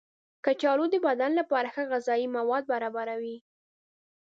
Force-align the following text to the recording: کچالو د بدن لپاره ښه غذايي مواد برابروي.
کچالو 0.45 0.85
د 0.93 0.95
بدن 1.07 1.31
لپاره 1.39 1.67
ښه 1.75 1.83
غذايي 1.91 2.27
مواد 2.37 2.63
برابروي. 2.71 3.37